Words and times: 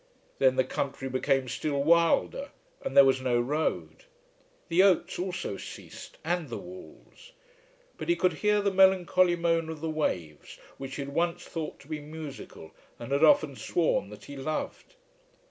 Then 0.39 0.55
the 0.55 0.63
country 0.63 1.09
became 1.09 1.47
still 1.47 1.83
wilder, 1.83 2.49
and 2.81 2.97
there 2.97 3.05
was 3.05 3.21
no 3.21 3.39
road. 3.39 4.05
The 4.67 4.81
oats 4.81 5.19
also 5.19 5.57
ceased, 5.57 6.17
and 6.25 6.49
the 6.49 6.57
walls. 6.57 7.33
But 7.99 8.09
he 8.09 8.15
could 8.15 8.33
hear 8.41 8.61
the 8.63 8.71
melancholy 8.73 9.35
moan 9.35 9.69
of 9.69 9.79
the 9.79 9.91
waves, 9.91 10.57
which 10.79 10.95
he 10.95 11.03
had 11.03 11.13
once 11.13 11.43
thought 11.43 11.79
to 11.81 11.87
be 11.87 11.99
musical 11.99 12.71
and 12.97 13.11
had 13.11 13.23
often 13.23 13.55
sworn 13.55 14.09
that 14.09 14.25
he 14.25 14.35
loved. 14.35 14.95